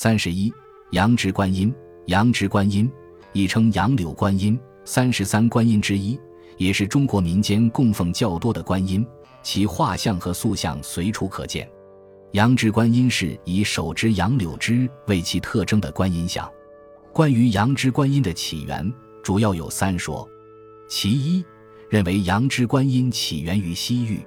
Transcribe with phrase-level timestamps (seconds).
[0.00, 0.54] 三十一，
[0.92, 1.74] 杨直观音，
[2.06, 2.88] 杨直观音
[3.32, 6.16] 亦称杨柳观音，三十三观音之一，
[6.56, 9.04] 也是中国民间供奉较多的观音，
[9.42, 11.68] 其画像和塑像随处可见。
[12.30, 16.48] 杨直观音是以手执杨柳枝为其特征的观音像。
[17.12, 20.24] 关于杨枝观音的起源，主要有三说。
[20.88, 21.44] 其一，
[21.90, 24.24] 认为杨枝观音起源于西域。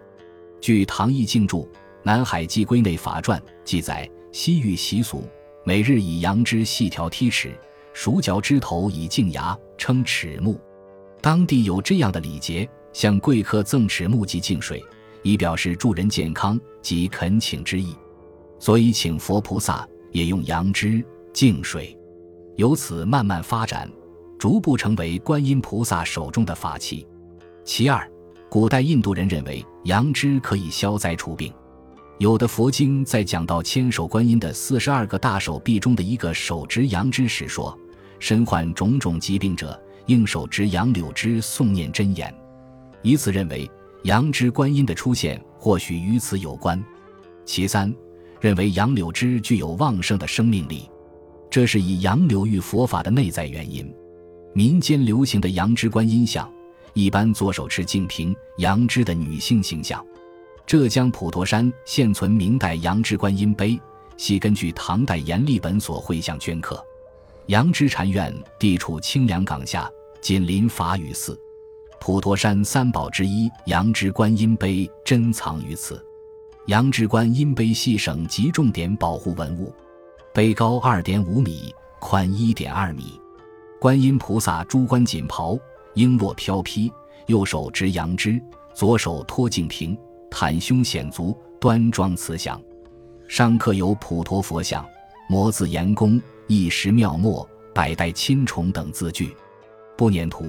[0.59, 1.57] 据唐义静著
[2.03, 5.23] 《南海记归内法传》记载，西域习俗，
[5.63, 7.55] 每日以羊脂细条剔齿，
[7.93, 10.59] 熟嚼枝头以净牙，称齿目。
[11.21, 14.83] 当地有这样的礼节，向贵客赠齿目及净水，
[15.21, 17.95] 以表示助人健康及恳请之意。
[18.57, 21.95] 所以请佛菩萨也用羊脂净水，
[22.55, 23.89] 由此慢慢发展。
[24.39, 27.07] 逐步成为观音菩萨手中的法器。
[27.63, 28.11] 其二，
[28.49, 31.53] 古代印度人认为杨枝可以消灾除病。
[32.21, 37.75] 有的佛经在讲到千手观音的四十二个大手臂中的一个手执杨枝时说
[38.21, 42.31] ：“身患种种疾病者，应手执杨柳枝诵念真言。”
[43.02, 43.67] 以此认为
[44.03, 46.80] 杨枝观音的出现或许与此有关。
[47.44, 47.92] 其三，
[48.39, 50.88] 认为杨柳枝具有旺盛的生命力，
[51.49, 53.92] 这是以杨柳喻佛法的内在原因。
[54.53, 56.47] 民间流行的杨枝观音像，
[56.94, 60.05] 一般左手持净瓶杨枝的女性形象。
[60.72, 63.77] 浙江普陀山现存明代杨枝观音碑，
[64.16, 66.81] 系根据唐代阎立本所绘像镌刻。
[67.47, 71.38] 杨枝禅院地处清凉岗下，紧邻法雨寺。
[71.99, 76.02] 普陀山三宝之一杨枝观音碑珍藏于此。
[76.67, 79.73] 杨枝观音碑系省级重点保护文物，
[80.33, 83.19] 碑高二点五米，宽一点二米。
[83.77, 85.59] 观音菩萨珠冠锦袍，
[85.95, 86.89] 璎珞飘披，
[87.27, 88.42] 右手执杨枝，
[88.73, 89.97] 左手托净瓶，
[90.31, 92.59] 袒胸显足，端庄慈祥。
[93.27, 94.83] 上刻有普陀佛像、
[95.29, 99.35] 摩字严公、一石妙墨、百代亲宠等字句。
[99.95, 100.47] 不年图，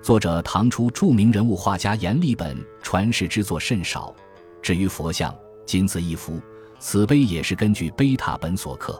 [0.00, 4.14] 作者唐初著名人物画家阎立本传世之作甚少。
[4.62, 5.36] 至于佛像，
[5.66, 6.40] 仅此一幅。
[6.78, 8.98] 此碑也是根据碑塔本所刻。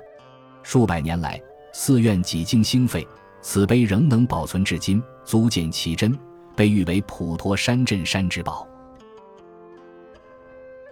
[0.62, 1.41] 数百年来，
[1.73, 3.06] 寺院几经兴废。
[3.43, 6.17] 此碑仍能保存至今，足见其真，
[6.56, 8.67] 被誉为普陀山镇山之宝。